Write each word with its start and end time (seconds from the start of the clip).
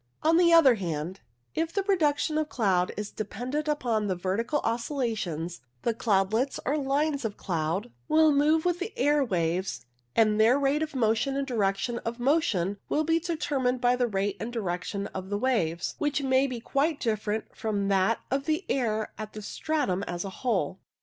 On 0.23 0.37
the 0.37 0.51
other 0.51 0.73
hand, 0.73 1.19
if 1.53 1.71
the 1.71 1.83
production 1.83 2.39
of 2.39 2.49
cloud 2.49 2.91
is 2.97 3.11
dependent 3.11 3.67
upon 3.67 4.07
the 4.07 4.15
vertical 4.15 4.59
oscillations, 4.63 5.61
the 5.83 5.93
cloud 5.93 6.33
lets 6.33 6.59
or 6.65 6.75
lines 6.75 7.23
of 7.23 7.37
cloud 7.37 7.91
will 8.07 8.31
move 8.31 8.65
with 8.65 8.79
the 8.79 8.97
air 8.97 9.23
waves, 9.23 9.85
and 10.15 10.39
their 10.41 10.57
rate 10.57 10.81
of 10.81 10.95
motion 10.95 11.35
and 11.37 11.45
direction 11.45 11.99
of 11.99 12.17
motion 12.19 12.79
will 12.89 13.03
be 13.03 13.19
determined 13.19 13.79
by 13.79 13.95
the 13.95 14.07
rate 14.07 14.37
and 14.39 14.51
direction 14.51 15.05
of 15.13 15.29
the 15.29 15.37
waves, 15.37 15.93
which 15.99 16.23
may 16.23 16.47
be 16.47 16.59
quite 16.59 16.99
different 16.99 17.55
from 17.55 17.87
that 17.87 18.17
of 18.31 18.45
the 18.45 18.65
air 18.69 19.13
at 19.19 19.33
that 19.33 19.43
stratum 19.43 20.01
as 20.07 20.25
a 20.25 20.31
whole. 20.41 20.79